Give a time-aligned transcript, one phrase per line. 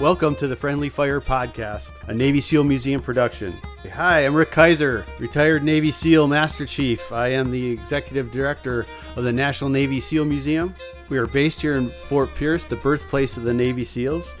[0.00, 3.56] Welcome to the Friendly Fire Podcast, a Navy SEAL Museum production.
[3.92, 7.12] Hi, I'm Rick Kaiser, retired Navy SEAL Master Chief.
[7.12, 10.74] I am the Executive Director of the National Navy SEAL Museum.
[11.10, 14.34] We are based here in Fort Pierce, the birthplace of the Navy SEALs,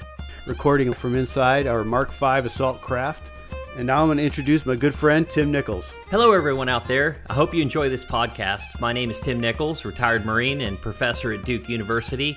[0.48, 3.30] recording from inside our Mark V assault craft.
[3.76, 5.88] And now I'm going to introduce my good friend Tim Nichols.
[6.10, 7.18] Hello, everyone out there.
[7.28, 8.80] I hope you enjoy this podcast.
[8.80, 12.36] My name is Tim Nichols, retired Marine and professor at Duke University.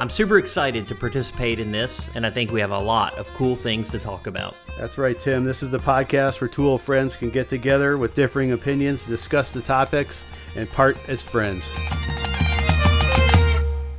[0.00, 3.26] I'm super excited to participate in this, and I think we have a lot of
[3.34, 4.54] cool things to talk about.
[4.78, 5.44] That's right, Tim.
[5.44, 9.50] This is the podcast where two old friends can get together with differing opinions, discuss
[9.50, 11.68] the topics, and part as friends.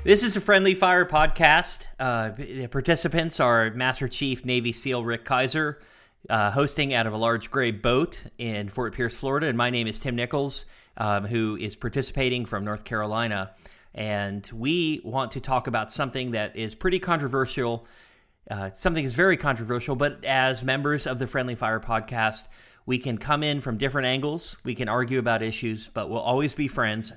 [0.05, 1.87] This is a Friendly Fire podcast.
[1.99, 5.81] Uh, the participants are Master Chief Navy SEAL Rick Kaiser,
[6.29, 9.85] uh, hosting out of a large gray boat in Fort Pierce, Florida, and my name
[9.85, 10.63] is Tim Nichols,
[10.95, 13.51] um, who is participating from North Carolina.
[13.93, 17.87] And we want to talk about something that is pretty controversial.
[18.49, 22.47] Uh, something is very controversial, but as members of the Friendly Fire podcast,
[22.85, 24.57] we can come in from different angles.
[24.63, 27.13] We can argue about issues, but we'll always be friends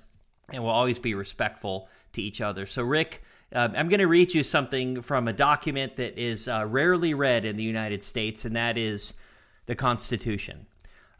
[0.53, 2.67] and we'll always be respectful to each other.
[2.67, 3.23] So, Rick,
[3.55, 7.45] uh, I'm going to read you something from a document that is uh, rarely read
[7.45, 9.15] in the United States, and that is
[9.67, 10.67] the Constitution.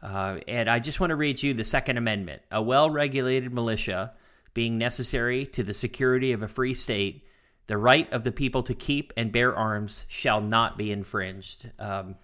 [0.01, 2.41] Uh, and I just want to read you the Second Amendment.
[2.51, 4.13] A well regulated militia
[4.53, 7.25] being necessary to the security of a free state,
[7.67, 11.71] the right of the people to keep and bear arms shall not be infringed.
[11.79, 12.15] Um,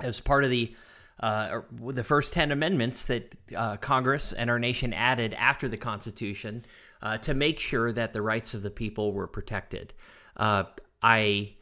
[0.00, 0.74] as part of the
[1.18, 6.62] uh, the first 10 amendments that uh, Congress and our nation added after the Constitution
[7.00, 9.94] uh, to make sure that the rights of the people were protected.
[10.36, 10.64] Uh,
[11.02, 11.54] I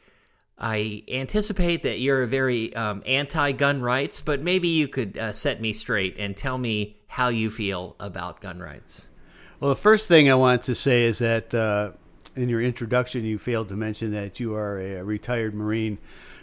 [0.57, 5.73] I anticipate that you're very um, anti-gun rights, but maybe you could uh, set me
[5.73, 9.05] straight and tell me how you feel about gun rights.
[9.59, 11.91] Well, the first thing I want to say is that uh,
[12.35, 15.97] in your introduction, you failed to mention that you are a, retired Marine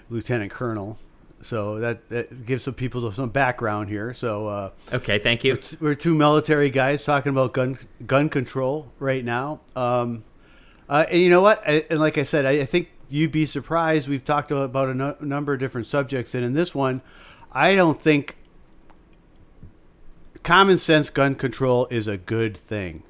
[0.08, 0.98] lieutenant colonel.
[1.42, 4.14] So that, that gives some people some background here.
[4.14, 5.58] So uh, okay, thank you.
[5.80, 9.61] We're, we're, two military guys talking about gun gun control right now.
[9.74, 10.24] Um,
[10.89, 11.62] uh, and you know what?
[11.67, 14.08] I, and like I said, I, I, think you'd be surprised.
[14.08, 17.02] We've talked about a no, number of different subjects, and in this one,
[17.50, 18.36] I don't think
[20.42, 23.03] common sense gun control is a good thing.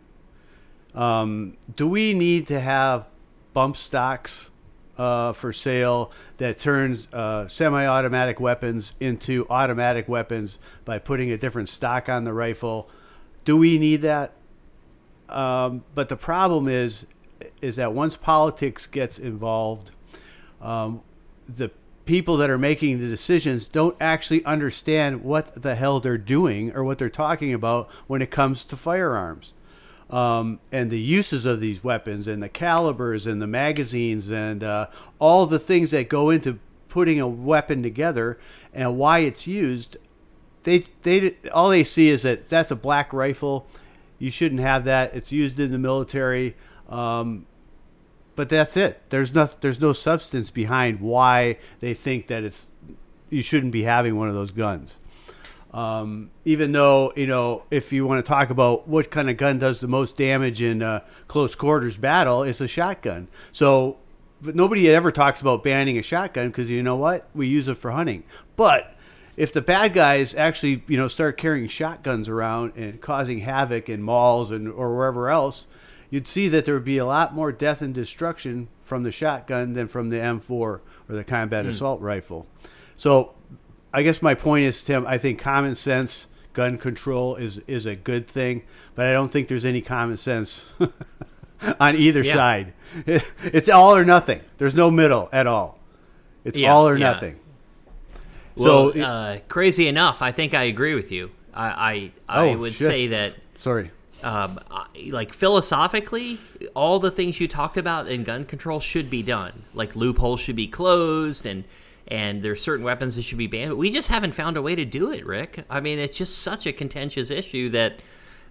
[0.95, 3.09] Um, do we need to have
[3.55, 4.51] bump stocks
[4.99, 11.69] uh, for sale that turns uh, semi-automatic weapons into automatic weapons by putting a different
[11.69, 12.89] stock on the rifle?
[13.45, 14.33] Do we need that?
[15.29, 17.07] Um, but the problem is,
[17.61, 19.91] is that once politics gets involved,
[20.61, 21.01] um,
[21.49, 21.71] the
[22.05, 26.83] people that are making the decisions don't actually understand what the hell they're doing or
[26.83, 29.53] what they're talking about when it comes to firearms.
[30.11, 34.89] Um, and the uses of these weapons and the calibers and the magazines and uh,
[35.19, 36.59] all the things that go into
[36.89, 38.39] putting a weapon together
[38.75, 39.97] and why it's used.
[40.65, 43.67] They they all they see is that that's a black rifle.
[44.19, 45.15] You shouldn't have that.
[45.15, 46.57] It's used in the military.
[46.89, 47.47] Um,
[48.35, 49.01] but that's it.
[49.11, 52.73] There's no there's no substance behind why they think that it's
[53.31, 54.99] you shouldn't be having one of those guns.
[55.73, 59.59] Um, even though you know, if you want to talk about what kind of gun
[59.59, 63.29] does the most damage in uh, close quarters battle, it's a shotgun.
[63.53, 63.99] So,
[64.41, 67.29] but nobody ever talks about banning a shotgun because you know what?
[67.35, 68.25] We use it for hunting.
[68.57, 68.95] But
[69.37, 74.03] if the bad guys actually you know start carrying shotguns around and causing havoc in
[74.03, 75.67] malls and or wherever else,
[76.13, 79.73] you'd see that there would be a lot more death and destruction from the shotgun
[79.73, 81.71] than from the M4 or the combat mm.
[81.71, 82.47] assault rifle.
[82.97, 83.33] So,
[83.95, 87.97] I guess my point is, Tim, I think common sense gun control is is a
[87.97, 88.63] good thing,
[88.95, 90.67] but I don't think there's any common sense
[91.81, 92.35] on either yeah.
[92.35, 92.73] side.
[93.45, 94.43] It's all or nothing.
[94.59, 95.79] There's no middle at all.
[96.45, 97.11] It's yeah, all or yeah.
[97.11, 97.41] nothing.
[98.55, 101.31] Well, so, uh, crazy enough, I think I agree with you.
[101.55, 102.87] I I, I oh, would shit.
[102.87, 103.35] say that.
[103.57, 103.91] Sorry
[104.23, 104.59] um,
[105.11, 106.39] like philosophically,
[106.75, 109.65] all the things you talked about in gun control should be done.
[109.75, 111.65] Like loopholes should be closed, and
[112.09, 113.71] and there's certain weapons that should be banned.
[113.71, 115.65] But we just haven't found a way to do it, Rick.
[115.71, 118.01] I mean, it's just such a contentious issue that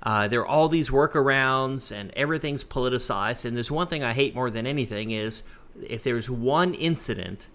[0.04, 3.46] uh, there are all these workarounds, and everything's politicized.
[3.46, 5.44] And there's one thing I hate more than anything is
[5.88, 7.50] if there's one incident,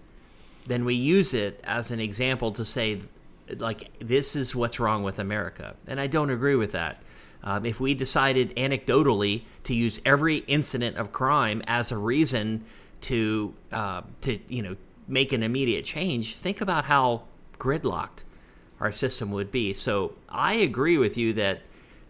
[0.65, 3.01] then we use it as an example to say,
[3.57, 7.01] like, this is what's wrong with America, and I don't agree with that.
[7.43, 12.65] Um, if we decided anecdotally to use every incident of crime as a reason
[13.01, 14.75] to uh, to you know
[15.07, 17.23] make an immediate change, think about how
[17.59, 18.23] gridlocked
[18.79, 19.73] our system would be.
[19.73, 21.61] So I agree with you that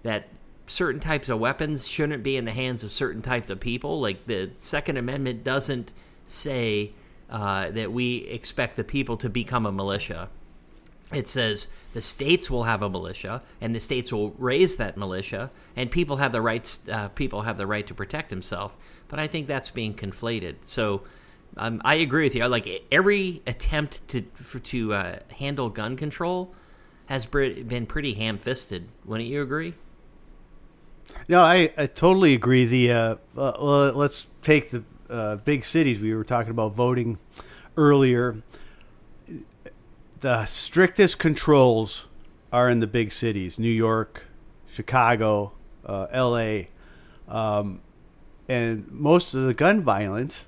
[0.03, 0.29] that
[0.65, 3.99] certain types of weapons shouldn't be in the hands of certain types of people.
[3.99, 5.93] Like the Second Amendment doesn't
[6.25, 6.91] say
[7.29, 10.29] uh, that we expect the people to become a militia.
[11.13, 15.49] It says the states will have a militia, and the states will raise that militia,
[15.75, 16.81] and people have the rights.
[16.89, 18.75] Uh, people have the right to protect themselves.
[19.07, 20.55] But I think that's being conflated.
[20.65, 21.03] So
[21.55, 22.45] um, I agree with you.
[22.47, 26.53] Like every attempt to for, to uh, handle gun control
[27.05, 28.89] has been pretty ham-fisted.
[29.05, 29.75] Wouldn't you agree?
[31.29, 32.65] No, I, I totally agree.
[32.65, 35.99] The uh, well, let's take the uh, big cities.
[35.99, 37.17] We were talking about voting
[37.77, 38.41] earlier.
[40.19, 42.07] The strictest controls
[42.51, 44.25] are in the big cities: New York,
[44.67, 45.51] Chicago,
[45.85, 46.69] uh, L.A.,
[47.27, 47.81] um,
[48.47, 50.47] and most of the gun violence,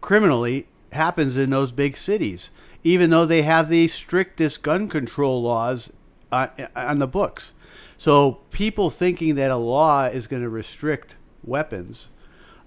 [0.00, 2.50] criminally, happens in those big cities.
[2.82, 5.92] Even though they have the strictest gun control laws
[6.32, 7.52] on, on the books.
[7.98, 12.08] So people thinking that a law is going to restrict weapons,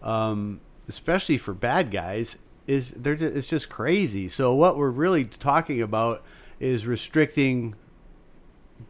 [0.03, 2.37] um, especially for bad guys,
[2.67, 4.29] is they're just, it's just crazy.
[4.29, 6.23] So what we're really talking about
[6.59, 7.75] is restricting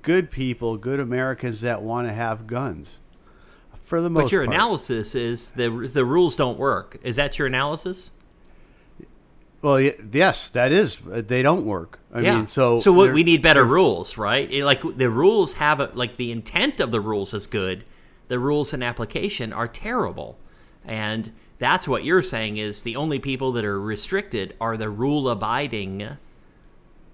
[0.02, 3.00] good people, good Americans that want to have guns.
[3.86, 4.56] For the most but your part.
[4.56, 6.98] analysis is the the rules don't work.
[7.04, 8.12] Is that your analysis?
[9.62, 10.98] Well, yes, that is.
[11.10, 12.00] Uh, they don't work.
[12.14, 12.38] I yeah.
[12.38, 14.52] mean, so so what, we need better rules, right?
[14.52, 17.86] It, like the rules have a, like the intent of the rules is good.
[18.28, 20.38] The rules and application are terrible,
[20.86, 25.30] and that's what you're saying is the only people that are restricted are the rule
[25.30, 26.18] abiding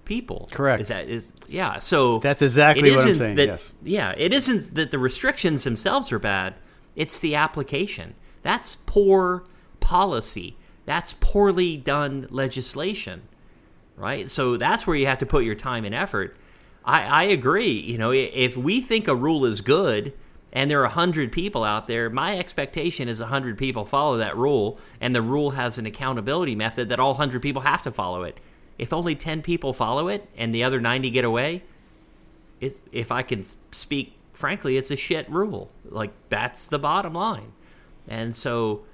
[0.04, 0.48] people.
[0.50, 0.80] Correct.
[0.82, 1.78] Is that is yeah?
[1.78, 3.36] So that's exactly what I'm saying.
[3.36, 3.72] That, yes.
[3.82, 4.14] Yeah.
[4.16, 6.54] It isn't that the restrictions themselves are bad.
[6.96, 8.14] It's the application.
[8.42, 9.44] That's poor
[9.80, 10.56] policy
[10.90, 13.22] that's poorly done legislation,
[13.96, 14.28] right?
[14.28, 16.36] So that's where you have to put your time and effort.
[16.84, 17.70] I, I agree.
[17.70, 20.12] You know, if we think a rule is good
[20.52, 24.78] and there are 100 people out there, my expectation is 100 people follow that rule,
[25.00, 28.40] and the rule has an accountability method that all 100 people have to follow it.
[28.78, 31.62] If only 10 people follow it and the other 90 get away,
[32.60, 35.70] if I can speak frankly, it's a shit rule.
[35.84, 37.52] Like, that's the bottom line.
[38.08, 38.84] And so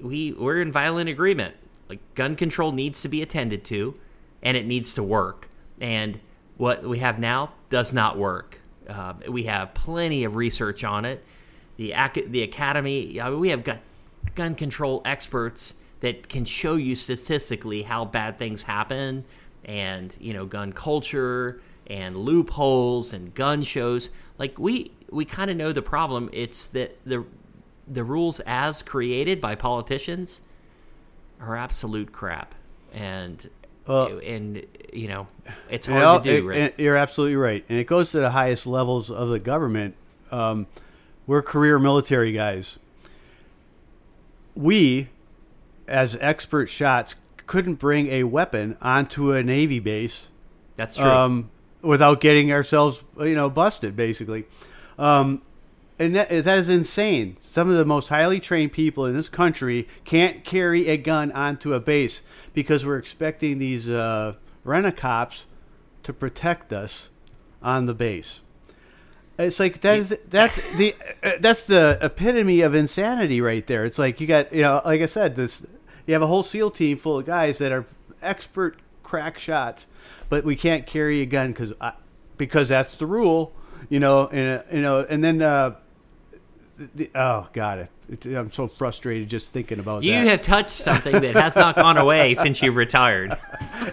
[0.00, 1.54] we we're in violent agreement.
[1.88, 3.94] Like gun control needs to be attended to,
[4.42, 5.48] and it needs to work.
[5.80, 6.18] And
[6.56, 8.60] what we have now does not work.
[8.88, 11.24] Uh, we have plenty of research on it.
[11.76, 11.94] The
[12.28, 13.80] the academy, I mean, we have got
[14.34, 19.24] gun control experts that can show you statistically how bad things happen,
[19.64, 24.10] and you know, gun culture and loopholes and gun shows.
[24.38, 26.30] Like we we kind of know the problem.
[26.32, 27.24] It's that the
[27.88, 30.40] the rules as created by politicians
[31.40, 32.54] are absolute crap,
[32.92, 33.48] and
[33.86, 35.28] well, and you know
[35.70, 36.48] it's hard all, to do.
[36.48, 36.74] Right?
[36.78, 39.94] You're absolutely right, and it goes to the highest levels of the government.
[40.30, 40.66] Um,
[41.26, 42.78] we're career military guys.
[44.54, 45.08] We,
[45.86, 47.16] as expert shots,
[47.46, 50.28] couldn't bring a weapon onto a Navy base.
[50.76, 51.04] That's true.
[51.04, 51.50] Um,
[51.82, 54.46] without getting ourselves, you know, busted, basically.
[54.98, 55.42] Um,
[55.98, 57.36] and that, that is insane.
[57.40, 61.72] Some of the most highly trained people in this country can't carry a gun onto
[61.72, 62.22] a base
[62.52, 64.34] because we're expecting these uh,
[64.64, 65.46] rent-a-cops
[66.02, 67.10] to protect us
[67.62, 68.40] on the base.
[69.38, 73.84] It's like that is that's the uh, that's the epitome of insanity right there.
[73.84, 75.66] It's like you got you know like I said this
[76.06, 77.84] you have a whole SEAL team full of guys that are
[78.22, 79.88] expert crack shots,
[80.28, 81.72] but we can't carry a gun because
[82.38, 83.52] because that's the rule,
[83.88, 84.28] you know.
[84.28, 85.74] And you know, and then uh,
[86.94, 90.22] the, oh god, it, I'm so frustrated just thinking about you that.
[90.22, 93.36] You have touched something that has not gone away since you've retired.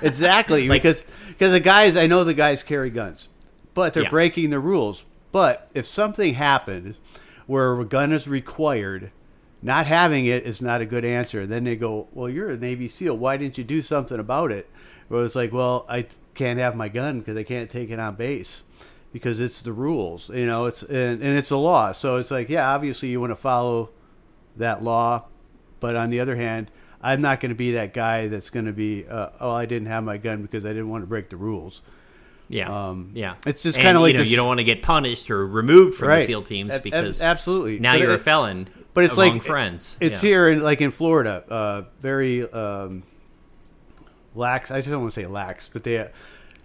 [0.02, 3.30] exactly, like, because because the guys I know the guys carry guns,
[3.74, 4.10] but they're yeah.
[4.10, 5.06] breaking the rules.
[5.32, 6.96] But if something happened
[7.48, 9.12] where a gun is required,
[9.62, 11.46] not having it is not a good answer.
[11.46, 13.18] Then they go, "Well, you're a Navy SEAL.
[13.18, 14.70] Why didn't you do something about it?"
[15.10, 18.16] Well, it's like, "Well, I can't have my gun because I can't take it on
[18.16, 18.64] base."
[19.14, 21.94] Because it's the rules, you know, it's and, and it's a law.
[21.94, 23.92] So it's like, yeah, obviously you want to follow
[24.58, 25.26] that law,
[25.80, 26.70] but on the other hand,
[27.02, 29.88] I'm not going to be that guy that's going to be, uh, oh, I didn't
[29.88, 31.84] have my gun because I didn't want to break the rules.
[32.50, 33.36] Yeah, um, yeah.
[33.46, 35.46] It's just kind of like you, know, this, you don't want to get punished or
[35.46, 36.20] removed from right.
[36.20, 38.68] the SEAL teams because a- absolutely now but you're it, a felon.
[38.94, 39.98] But it's among like friends.
[40.00, 40.30] It's yeah.
[40.30, 43.04] here in like in Florida, uh, very um,
[44.36, 44.72] lax.
[44.72, 46.10] I just don't want to say lax, but they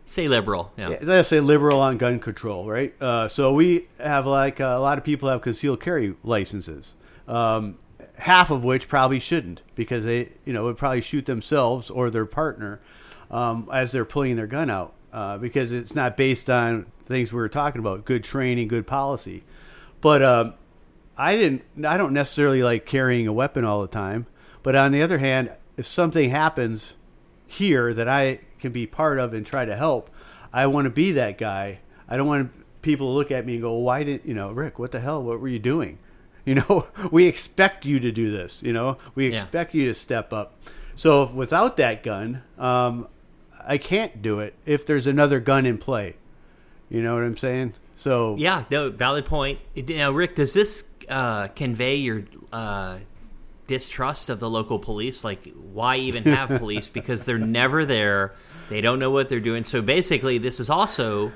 [0.08, 0.88] Say liberal, yeah.
[0.88, 0.98] yeah.
[1.02, 2.94] Let's say liberal on gun control, right?
[2.98, 6.94] Uh, so we have like uh, a lot of people have concealed carry licenses,
[7.26, 7.76] um,
[8.16, 12.24] half of which probably shouldn't because they, you know, would probably shoot themselves or their
[12.24, 12.80] partner
[13.30, 17.36] um, as they're pulling their gun out uh, because it's not based on things we
[17.36, 19.44] were talking about, good training, good policy.
[20.00, 20.54] But um,
[21.18, 24.24] I didn't, I don't necessarily like carrying a weapon all the time.
[24.62, 26.94] But on the other hand, if something happens
[27.48, 30.10] here that I can be part of and try to help,
[30.52, 31.80] I want to be that guy.
[32.08, 32.52] I don't want
[32.82, 34.78] people to look at me and go, "Why didn't you know, Rick?
[34.78, 35.22] What the hell?
[35.22, 35.98] What were you doing?"
[36.48, 38.62] You know, we expect you to do this.
[38.62, 39.42] You know, we Yeah.
[39.42, 40.54] expect you to step up.
[40.96, 43.06] So without that gun, um,
[43.66, 46.16] I can't do it if there's another gun in play.
[46.88, 47.74] You know what I'm saying?
[47.96, 49.58] So Yeah, no, valid point.
[49.88, 52.98] Now, Rick, does this uh, convey your uh,
[53.68, 55.22] distrust of the local police?
[55.22, 56.88] Like, why even have police?
[56.88, 58.34] Because they're never there.
[58.68, 59.62] They don't know what they're doing.
[59.62, 61.30] So basically, this is also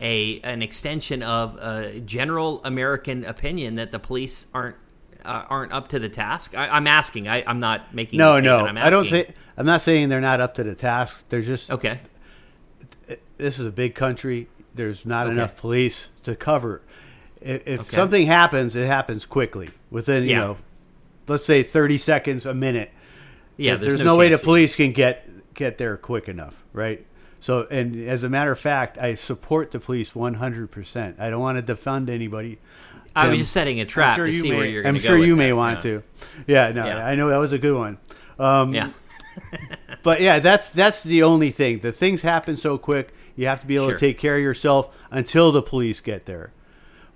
[0.00, 4.76] a an extension of a general American opinion that the police aren't
[5.24, 6.56] uh, aren't up to the task.
[6.56, 7.26] I, I'm asking.
[7.28, 8.18] I, I'm not making.
[8.18, 8.64] no, no.
[8.66, 9.24] I'm I don't asking.
[9.24, 9.36] think.
[9.58, 11.28] I'm not saying they're not up to the task.
[11.28, 12.00] They're just Okay.
[13.36, 14.48] this is a big country.
[14.74, 15.34] There's not Okay.
[15.34, 16.80] enough police to cover.
[17.40, 17.96] If, if Okay.
[17.96, 20.56] something happens, it happens quickly within you know,
[21.30, 22.90] let's say 30 seconds, a minute.
[23.56, 23.76] Yeah.
[23.76, 27.06] there's, There's, no, way the police can get get there quick enough, right?
[27.40, 30.70] So, and as a matter of fact, I support the police 100.
[30.70, 32.58] percent I don't want to defund anybody.
[33.16, 33.38] I was Tim.
[33.40, 35.16] just setting a I'm trap sure to you see may, where you're I'm going sure
[35.18, 35.22] go.
[35.24, 35.56] you may that.
[35.56, 35.82] want Yeah.
[35.82, 36.02] to.
[36.46, 37.06] Yeah, no, Yeah.
[37.06, 37.98] I know that was a good one.
[38.38, 38.90] Um, Yeah.
[40.02, 41.80] but yeah, that's that's the only thing.
[41.80, 43.12] The things happen so quick.
[43.36, 43.94] You have to be able Sure.
[43.94, 46.52] to take care of yourself until the police get there.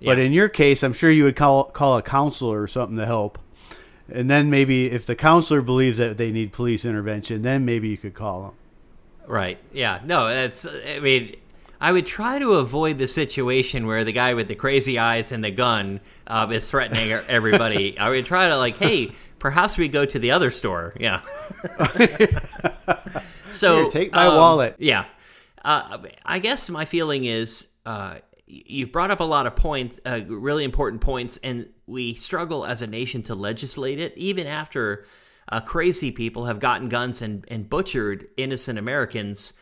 [0.03, 3.05] But in your case, I'm sure you would call call a counselor or something to
[3.07, 3.39] help.
[4.11, 7.97] And then maybe if the counselor believes that they need police intervention, then maybe you
[7.97, 8.51] could call them.
[9.27, 9.57] Right.
[9.73, 10.01] Yeah.
[10.05, 11.35] No, that's, I mean,
[11.81, 15.43] I would try to avoid the situation where the guy with the crazy eyes and
[15.43, 17.97] the gun uh, is threatening everybody.
[17.99, 20.93] I would try to, like, hey, perhaps we go to the other store.
[20.99, 21.21] Yeah.
[23.49, 24.75] so, Here, take my um, wallet.
[24.77, 25.05] Yeah.
[25.63, 30.21] Uh, I guess my feeling is uh, you brought up a lot of points, uh,
[30.27, 35.05] really important points, and we struggle as a nation to legislate it, even after
[35.49, 39.53] uh, crazy people have gotten guns and, and butchered innocent Americans.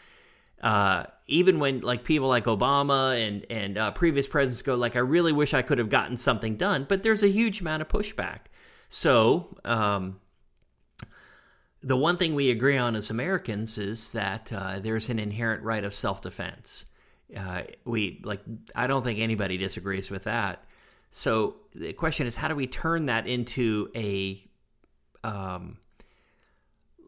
[0.61, 4.99] Uh, even when like people like Obama and and uh, previous presidents go, like, I
[4.99, 8.39] really wish I could have gotten something done, but there's a huge amount of pushback.
[8.89, 10.19] So, um,
[11.81, 15.83] the one thing we agree on as Americans is that uh, there's an inherent right
[15.83, 16.85] of self-defense.
[17.35, 18.41] Uh, we like
[18.75, 20.63] I don't think anybody disagrees with that.
[21.11, 24.43] So the question is, how do we turn that into a
[25.23, 25.77] um,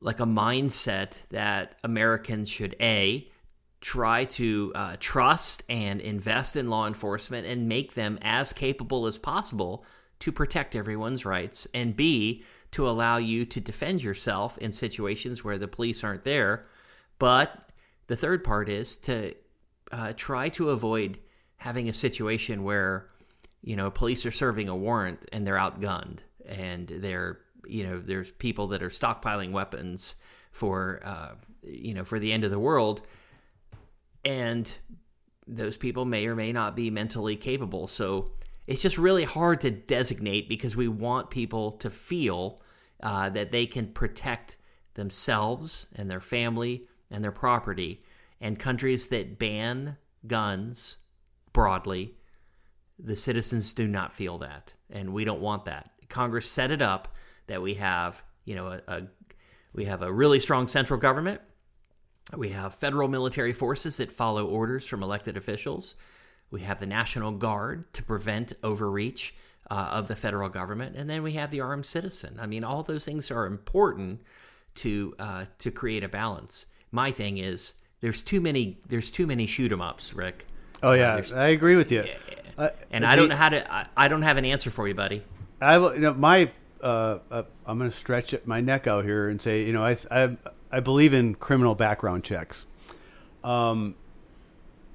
[0.01, 3.27] like a mindset that Americans should a
[3.81, 9.17] try to uh, trust and invest in law enforcement and make them as capable as
[9.17, 9.85] possible
[10.19, 15.57] to protect everyone's rights, and B, to allow you to defend yourself in situations where
[15.57, 16.65] the police aren't there.
[17.19, 17.71] But
[18.07, 19.35] the third part is to
[19.91, 21.19] uh, try to avoid
[21.57, 23.09] having a situation where,
[23.61, 28.31] you know, police are serving a warrant and they're outgunned and they're, you know, there's
[28.31, 30.15] people that are stockpiling weapons
[30.51, 31.31] for, uh,
[31.63, 33.01] you know, for the end of the world
[34.23, 34.77] and
[35.47, 37.87] those people may or may not be mentally capable.
[37.87, 38.31] So
[38.67, 42.61] it's just really hard to designate because we want people to feel
[43.03, 44.57] uh, that they can protect
[44.95, 48.03] themselves and their family and their property.
[48.41, 50.97] And countries that ban guns
[51.53, 52.15] broadly,
[52.99, 55.91] the citizens do not feel that, and we don't want that.
[56.09, 57.15] Congress set it up
[57.47, 59.01] that we have, you know, a, a
[59.73, 61.41] we have a really strong central government
[62.35, 65.95] we have federal military forces that follow orders from elected officials.
[66.49, 69.35] We have the National Guard to prevent overreach
[69.69, 72.37] uh, of the federal government, and then we have the armed citizen.
[72.39, 74.21] I mean, all those things are important
[74.75, 76.67] to uh, to create a balance.
[76.91, 80.45] My thing is there's too many there's too many shoot 'em ups, Rick,
[80.83, 82.05] Oh yeah, there's- I agree with you.
[82.55, 83.73] Uh, and I don't know how to.
[83.73, 85.23] I, I don't have an answer for you, buddy.
[85.59, 86.51] I you know my
[86.83, 89.97] uh, uh, I'm going to stretch my neck out here and say you know I
[90.11, 90.37] I
[90.71, 92.67] I believe in criminal background checks.
[93.43, 93.95] Um,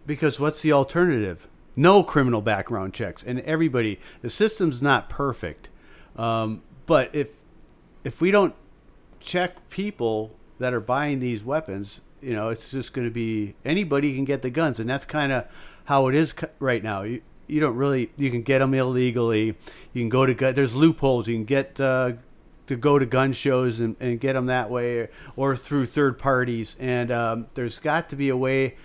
[0.07, 1.49] because what's the alternative?
[1.75, 5.69] No criminal background checks, and everybody the system's not perfect.
[6.17, 7.31] Um, but if
[8.05, 8.55] if we don't
[9.19, 14.15] check people that are buying these weapons, you know, it's just going to be anybody
[14.15, 15.47] can get the guns, and that's kind of
[15.85, 17.03] how it is right now.
[17.03, 19.57] You you don't really you can get them illegally.
[19.93, 20.55] You can go to gun.
[20.55, 21.29] There's loopholes.
[21.29, 22.13] You can get uh,
[22.67, 26.19] to go to gun shows and, and get them that way, or, or through third
[26.19, 26.77] parties.
[26.79, 28.77] And um, there's got to be a way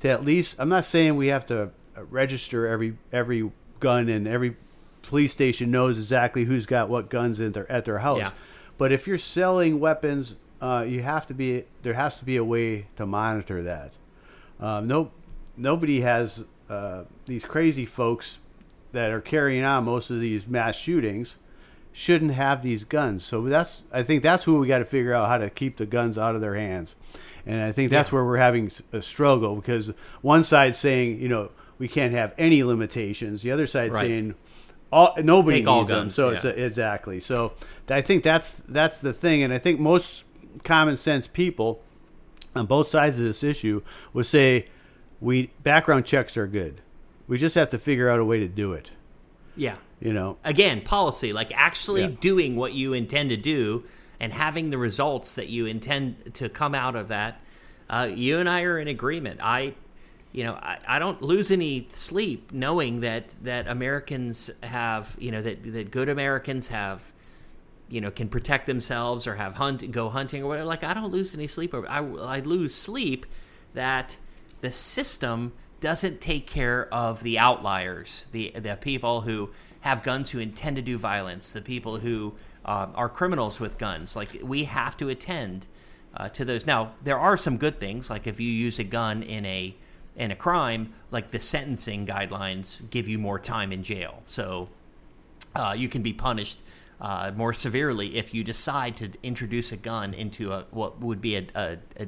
[0.00, 0.56] to at least.
[0.58, 4.56] I'm not saying we have to uh, register every every gun and every
[5.02, 8.18] police station knows exactly who's got what guns in their at their house.
[8.18, 8.30] Yeah.
[8.78, 12.44] But if you're selling weapons, uh, you have to be there has to be a
[12.44, 13.92] way to monitor that.
[14.60, 15.10] Um, no,
[15.56, 18.38] nobody has uh, these crazy folks
[18.92, 21.38] that are carrying on most of these mass shootings.
[21.94, 23.22] shouldn't have these guns.
[23.22, 25.84] So that's I think that's who we got to figure out how to keep the
[25.84, 26.96] guns out of their hands.
[27.44, 28.14] And I think that's Yeah.
[28.16, 29.92] where we're having a struggle because
[30.22, 33.42] one side saying, you know, we can't have any limitations.
[33.42, 34.00] The other side Right.
[34.06, 34.34] saying
[34.90, 35.98] all nobody Take all needs them.
[36.04, 36.50] guns, So it's yeah.
[36.52, 37.20] exactly.
[37.20, 37.52] So
[37.90, 40.24] I think that's that's the thing and I think most
[40.64, 41.82] common sense people
[42.54, 43.82] on both sides of this issue
[44.12, 44.66] would say
[45.20, 46.80] we background checks are good.
[47.28, 48.90] We just have to figure out a way to do it.
[49.56, 49.76] Yeah.
[50.00, 52.08] You know, Again, policy, like actually Yeah.
[52.20, 53.84] doing what you intend to do
[54.18, 57.40] and having the results that you intend to come out of that.
[57.88, 59.40] Uh, you and I are in agreement.
[59.42, 59.74] I,
[60.32, 65.42] you know, I, I don't lose any sleep knowing that that Americans have, you know,
[65.42, 67.11] that that good Americans have
[67.92, 71.12] you know can protect themselves or have hunt go hunting or whatever like i don't
[71.12, 73.26] lose any sleep over I, I lose sleep
[73.74, 74.16] that
[74.60, 80.38] the system doesn't take care of the outliers the the people who have guns who
[80.38, 82.34] intend to do violence the people who
[82.64, 84.14] um, are criminals with guns.
[84.14, 85.66] Like we have to attend
[86.14, 86.66] uh, to those.
[86.66, 89.74] Now there are some good things like if you use a gun in a
[90.14, 94.22] in a crime like the sentencing guidelines give you more time in jail.
[94.24, 94.68] So
[95.54, 96.62] uh, you can be punished
[97.02, 101.34] uh, more severely if you decide to introduce a gun into a what would be
[101.36, 102.06] a, a, a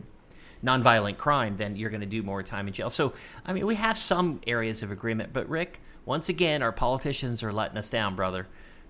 [0.65, 1.57] nonviolent crime.
[1.57, 2.89] Then you're going to do more time in jail.
[2.89, 3.13] So,
[3.45, 7.53] I mean, we have some areas of agreement, but Rick, once again, our politicians are
[7.53, 8.47] letting us down, brother.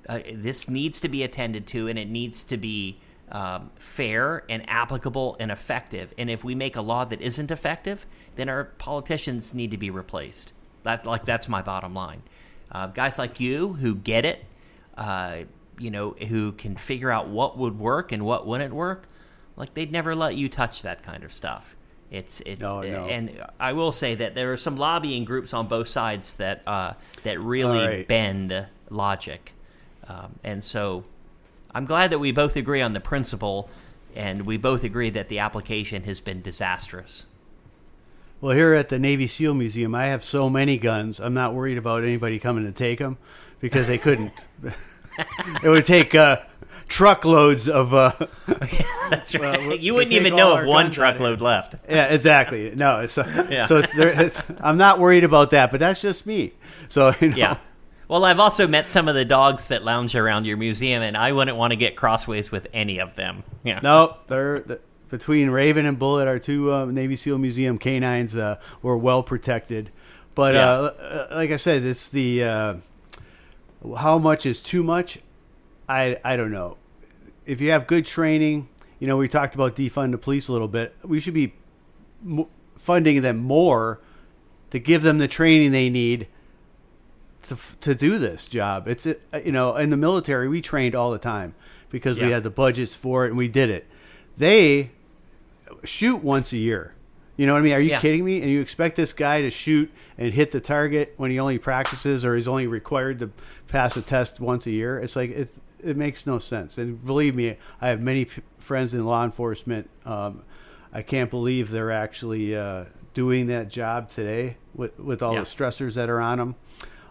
[0.06, 2.98] Uh, this needs to be attended to, and it needs to be
[3.32, 6.12] um, fair and applicable and effective.
[6.18, 8.04] And if we make a law that isn't effective,
[8.36, 10.52] then our politicians need to be replaced.
[10.82, 12.22] That like that's my bottom line.
[12.70, 14.44] Uh, guys like you who get it,
[14.98, 15.44] uh,
[15.78, 19.08] you know, who can figure out what would work and what wouldn't work,
[19.56, 21.76] like they'd never let you touch that kind of stuff.
[22.10, 23.06] It's it's No, no.
[23.06, 26.94] and I will say that there are some lobbying groups on both sides that uh,
[27.24, 28.06] that really All right.
[28.08, 29.52] bend logic,
[30.06, 31.04] um, and so
[31.74, 33.68] I'm glad that we both agree on the principle,
[34.14, 37.26] and we both agree that the application has been disastrous.
[38.40, 41.18] Well, here at the Navy SEAL Museum, I have so many guns.
[41.18, 43.16] I'm not worried about anybody coming to take them
[43.60, 44.32] because they couldn't.
[45.62, 46.38] it would take uh,
[46.88, 47.94] truckloads of.
[47.94, 48.12] Uh,
[49.10, 49.68] That's right.
[49.68, 51.76] We- you wouldn't even know if one guns out of truckload left.
[51.88, 52.72] yeah, exactly.
[52.74, 53.66] No, it's, uh, Yeah.
[53.66, 56.52] so it's, there, it's, I'm not worried about that, but that's just me.
[56.88, 57.56] So you know, Yeah.
[58.06, 61.32] Well, I've also met some of the dogs that lounge around your museum, and I
[61.32, 63.44] wouldn't want to get crossways with any of them.
[63.64, 63.80] Yeah.
[63.82, 68.60] No, they're the, between Raven and Bullet, our two uh, Navy SEAL Museum canines, uh,
[68.82, 69.90] were well protected.
[70.34, 70.68] But Yeah.
[70.70, 70.82] uh,
[71.30, 72.74] uh, like I said, it's the uh,
[73.98, 75.18] how much is too much.
[75.88, 76.76] I I don't know.
[77.46, 78.68] If you have good training,
[78.98, 80.94] you know we talked about defund the police a little bit.
[81.02, 81.54] We should be
[82.76, 84.00] funding them more
[84.70, 86.26] to give them the training they need
[87.42, 88.88] to, to do this job.
[88.88, 91.54] It's uh, you know in the military we trained all the time
[91.90, 93.86] because we had the budgets for it and we did it.
[94.36, 94.90] They
[95.84, 96.94] shoot once a year.
[97.36, 97.72] You know what I mean?
[97.72, 98.00] Are you Yeah.
[98.00, 98.40] kidding me?
[98.42, 102.24] And you expect this guy to shoot and hit the target when he only practices
[102.24, 103.30] or he's only required to
[103.66, 104.98] pass a test once a year?
[104.98, 105.50] It's like it
[105.82, 106.78] it makes no sense.
[106.78, 109.90] And believe me, I have many p- friends in law enforcement.
[110.06, 110.42] Um,
[110.94, 115.40] I can't believe they're actually uh, doing that job today with with all Yeah.
[115.40, 116.54] the stressors that are on them.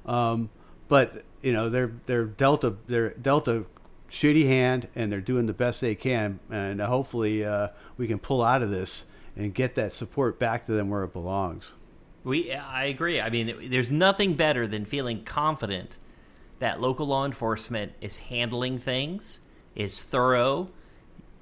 [0.05, 0.49] Um,
[0.87, 3.65] but you know they're they're dealt a they're dealt a
[4.09, 8.43] shitty hand and they're doing the best they can and hopefully uh, we can pull
[8.43, 11.73] out of this and get that support back to them where it belongs.
[12.23, 13.19] We, I agree.
[13.19, 15.97] I mean, there's nothing better than feeling confident
[16.59, 19.41] that local law enforcement is handling things,
[19.75, 20.69] is thorough,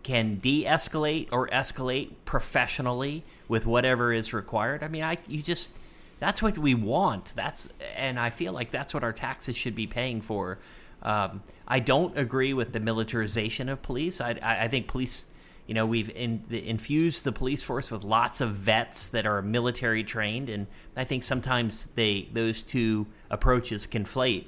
[0.04, 4.84] can de-escalate or escalate professionally with whatever is required.
[4.84, 5.74] I mean, I you just
[6.20, 7.34] that's what we want.
[7.36, 10.60] That's and I feel like that's what our taxes should be paying for.
[11.04, 14.22] Um, I don't agree with the militarization of police.
[14.22, 15.30] I, I, I think police
[15.72, 19.42] you know we've in, the, infused the police force with lots of vets that are
[19.42, 24.48] military trained and i think sometimes they those two approaches conflate.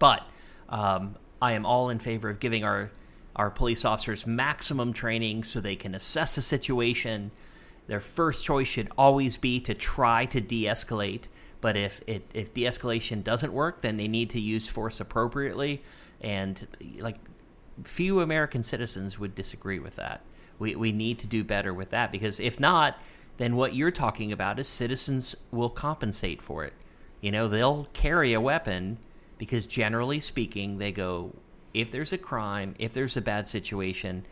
[0.00, 0.26] But
[0.68, 2.90] um, i am all in favor of giving our
[3.36, 7.30] our police officers maximum training so they can assess a situation.
[7.86, 11.28] Their first choice should always be to try to de-escalate
[11.60, 15.84] but if it, if de-escalation doesn't work then they need to use force appropriately.
[16.20, 16.66] And
[16.98, 17.18] like
[17.82, 20.22] few American citizens would disagree with that.
[20.58, 22.98] We, we need to do better with that because if not,
[23.36, 26.72] then what you're talking about is citizens will compensate for it.
[27.20, 28.98] You know, they'll carry a weapon
[29.38, 31.34] because generally speaking, they go,
[31.72, 34.24] if there's a crime, if there's a bad situation,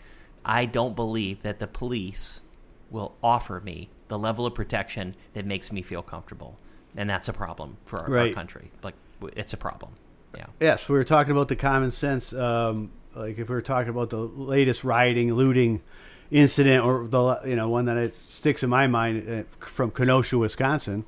[0.44, 2.42] I don't believe that the police
[2.90, 6.58] will offer me the level of protection that makes me feel comfortable.
[6.96, 8.70] And that's a problem for our, our country.
[8.82, 8.94] Like,
[9.34, 9.92] it's a problem.
[10.36, 10.46] Yeah.
[10.60, 12.32] Yes, we were talking about the common sense.
[12.32, 15.82] Um, like if we were talking about the latest rioting, looting
[16.30, 20.38] incident, or the you know one that it sticks in my mind uh, from Kenosha,
[20.38, 21.04] Wisconsin.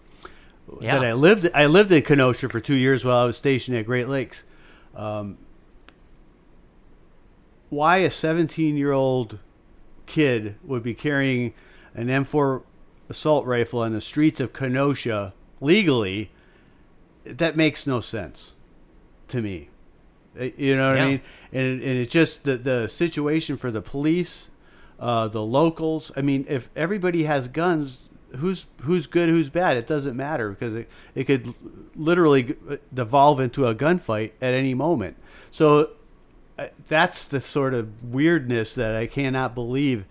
[0.80, 0.98] Yeah.
[0.98, 1.50] That I lived.
[1.54, 4.44] I lived in Kenosha for two years while I was stationed at Great Lakes.
[4.94, 5.38] Um,
[7.68, 9.38] why a 17 year old
[10.06, 11.52] kid would be carrying
[11.94, 12.62] an M4
[13.08, 16.30] assault rifle on the streets of Kenosha legally,
[17.24, 18.52] that makes no sense
[19.28, 19.70] to me.
[20.38, 21.04] Uh, You know what Yeah.
[21.04, 21.20] I mean?
[21.52, 24.50] And, and it just the, the situation for the police,
[24.98, 26.10] uh, the locals.
[26.16, 29.76] I mean, if everybody has guns, who's who's good, who's bad?
[29.76, 31.54] It doesn't matter because it, it could
[31.94, 32.56] literally
[32.92, 35.16] devolve into a gunfight at any moment.
[35.50, 35.90] So
[36.58, 40.04] uh, that's the sort of weirdness that I cannot believe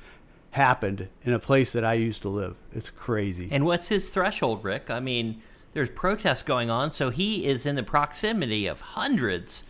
[0.51, 2.55] happened in a place that I used to live.
[2.73, 3.49] It's crazy.
[3.51, 4.89] And what's his threshold, Rick?
[4.89, 5.41] I mean,
[5.73, 9.65] there's protests going on, so he is in the proximity of hundreds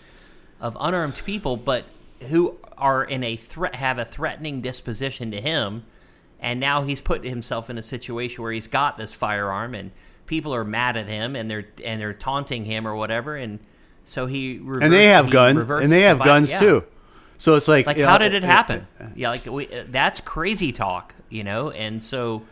[0.63, 1.83] of unarmed people, but
[2.29, 5.83] who are in a threat, have a threatening disposition to him,
[6.39, 9.91] and now he's put himself in a situation where he's got this firearm, and
[10.25, 13.59] people are mad at him, and they're and they're taunting him or whatever, and
[14.05, 16.59] so he reverts, and they have guns, and they have vi- guns yeah.
[16.59, 16.83] too.
[17.37, 18.87] So it's like, Like, how know, did it happen?
[19.01, 21.71] uh, yeah, like we, that's crazy talk, you know.
[21.71, 22.43] And so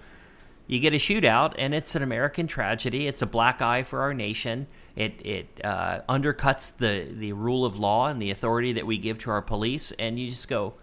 [0.72, 3.06] you get a shootout, and it's an American tragedy.
[3.06, 4.68] It's a black eye for our nation.
[4.96, 9.18] It it uh, undercuts the the rule of law and the authority that we give
[9.20, 9.92] to our police.
[10.00, 10.76] And you just go,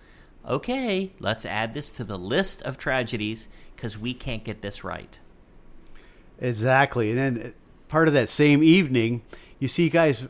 [0.46, 5.18] okay, let's add this to the list of tragedies because we can't get this right.
[6.38, 7.09] Exactly.
[7.09, 7.51] And then uh,
[7.88, 9.22] part of that same evening,
[9.59, 10.29] you see guys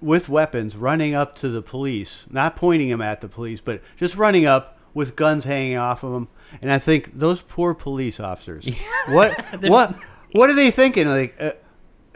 [0.00, 4.16] with weapons running up to the police, not pointing them at the police, but just
[4.16, 6.28] running up with guns hanging off of them.
[6.60, 8.68] And I think those poor police officers,
[9.08, 9.94] what, what,
[10.32, 11.06] what are they thinking?
[11.08, 11.52] Like, uh,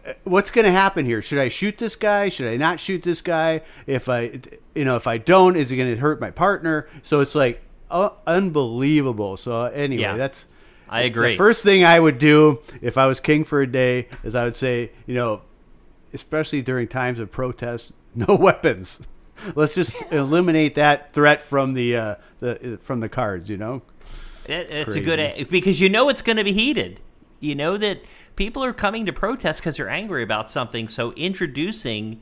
[0.05, 1.22] uh, what's going to happen here?
[1.22, 2.29] Should I shoot this guy?
[2.29, 3.62] Should I not shoot this guy?
[3.87, 4.40] If I,
[4.75, 6.88] you know, if I don't, is it going to hurt my partner?
[7.03, 9.37] So it's like uh, unbelievable.
[9.37, 10.16] So anyway, Yeah.
[10.16, 10.46] that's.
[10.88, 11.37] I the agree.
[11.37, 14.55] first thing I would do if I was king for a day is I would
[14.55, 15.42] say, you know,
[16.12, 19.01] especially during times of protest, no weapons.
[19.55, 23.49] Let's just eliminate that threat from the uh, the from the cards.
[23.49, 23.83] You know.
[24.46, 25.01] It, it's Crazy.
[25.01, 25.03] a
[25.37, 27.01] good because you know it's going to be heated.
[27.40, 28.03] You know that
[28.37, 30.88] people are coming to protest because they're angry about something.
[30.88, 32.20] So introducing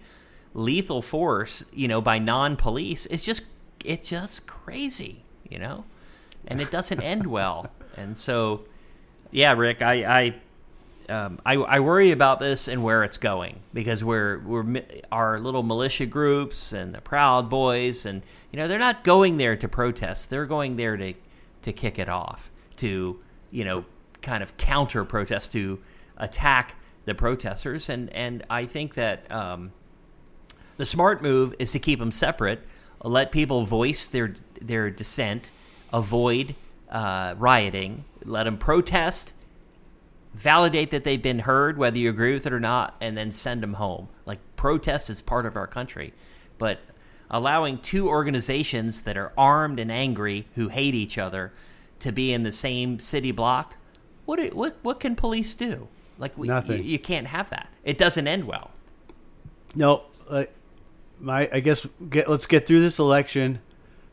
[0.55, 3.43] lethal force, you know, by non-police is just
[3.85, 5.85] it's just crazy, you know,
[6.47, 7.71] and it doesn't end well.
[7.97, 8.65] And so,
[9.31, 10.35] yeah, Rick, I I,
[11.09, 15.63] um, I I worry about this and where it's going because we're we're our little
[15.63, 20.31] militia groups and the Proud Boys and you know they're not going there to protest.
[20.31, 21.15] They're going there to
[21.63, 23.85] to kick it off to you know
[24.23, 25.81] kind of counter protest to
[26.17, 29.73] attack the protesters and and I think that um,
[30.77, 32.61] the smart move is to keep them separate,
[33.03, 35.51] let people voice their their dissent,
[35.93, 36.55] avoid
[36.91, 39.35] uh, rioting, let them protest,
[40.35, 43.63] validate that they've been heard, whether you agree with it or not, and then send
[43.63, 44.09] them home.
[44.27, 46.13] Like protest is part of our country,
[46.59, 46.81] but
[47.31, 51.53] allowing two organizations that are armed and angry who hate each other
[52.01, 53.77] to be in the same city block,
[54.27, 55.89] what do- what what can police do?
[56.19, 56.79] Like we, Nothing.
[56.79, 57.73] You, you can't have that.
[57.85, 58.71] It doesn't end well.
[59.77, 60.45] No, uh,
[61.21, 63.61] my I guess get, let's get through this election.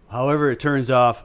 [0.10, 1.24] However, it turns off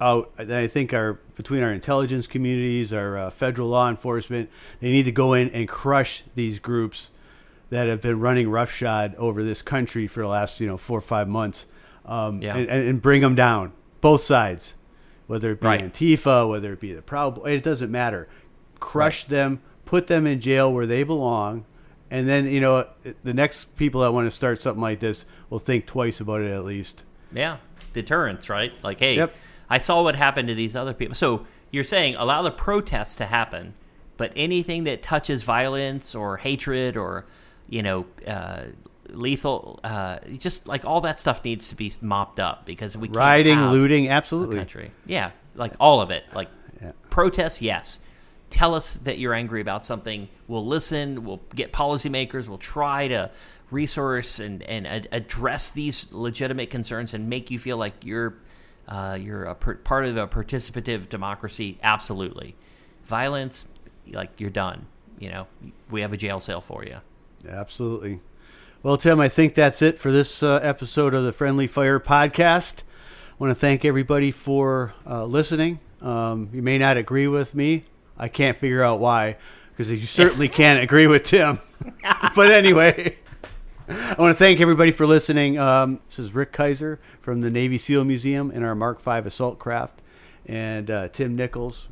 [0.00, 0.32] out.
[0.38, 5.12] I think our between our intelligence communities, our uh, federal law enforcement, they need to
[5.12, 7.10] go in and crush these groups
[7.70, 11.02] that have been running roughshod over this country for the last you know four or
[11.02, 11.66] five months,
[12.04, 12.56] um, Yeah.
[12.56, 14.74] and, and, bring them down, both sides,
[15.28, 15.92] whether it be Right.
[15.92, 18.26] Antifa, whether it be the Proud Boys, it doesn't matter.
[18.80, 21.66] Crush them, put them in jail where they belong,
[22.10, 22.84] and then you know
[23.22, 26.50] the next people that want to start something like this will think twice about it
[26.50, 27.04] at least.
[27.32, 27.58] Yeah,
[27.92, 28.72] deterrence, right?
[28.82, 29.36] Like, hey, Yep.
[29.70, 31.14] I saw what happened to these other people.
[31.14, 33.74] So you're saying allow the protests to happen,
[34.16, 37.26] but anything that touches violence or hatred or
[37.68, 38.62] you know uh,
[39.10, 43.16] lethal, uh, just like all that stuff needs to be mopped up because we can't
[43.16, 44.56] Rioting, looting, absolutely.
[44.56, 44.90] country.
[45.06, 46.24] Yeah, like all of it.
[46.34, 46.48] Like
[46.80, 46.92] Yeah.
[47.10, 47.98] protests, yes.
[48.50, 50.28] Tell us that you're angry about something.
[50.46, 51.24] We'll listen.
[51.24, 52.48] We'll get policymakers.
[52.48, 53.30] We'll try to
[53.70, 58.34] resource and and ad- address these legitimate concerns and make you feel like you're
[58.88, 61.78] uh, you're a per- part of a participative democracy.
[61.82, 62.56] Absolutely,
[63.04, 63.66] violence,
[64.12, 64.86] like you're done.
[65.18, 65.46] You know,
[65.90, 66.98] we have a jail cell for you.
[67.46, 68.20] Absolutely.
[68.82, 72.84] Well, Tim, I think that's it for this uh, episode of the Friendly Fire Podcast.
[73.32, 75.80] I want to thank everybody for uh, listening.
[76.00, 77.84] Um, you may not agree with me.
[78.16, 79.36] I can't figure out why,
[79.70, 81.58] because you certainly can't agree with Tim.
[82.36, 83.16] but anyway,
[83.90, 85.58] I want to thank everybody for listening.
[85.58, 89.58] Um, this is Rick Kaiser from the Navy SEAL Museum in our Mark V assault
[89.58, 90.02] craft,
[90.44, 91.88] and uh, Tim Nichols,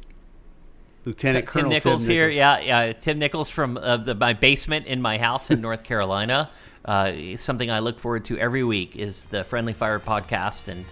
[1.06, 2.28] Lieutenant Tim Colonel Nichols Tim here.
[2.28, 2.92] Yeah, yeah.
[2.92, 6.50] Tim Nichols from uh, the, my basement in my house in North Carolina.
[6.84, 10.84] Uh, something I look forward to every week is the Friendly Fire podcast and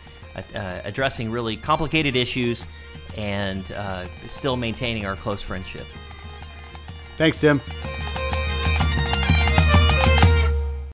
[0.54, 2.66] uh, addressing really complicated issues
[3.18, 5.86] and uh, still maintaining our close friendship.
[7.16, 7.60] Thanks, Tim.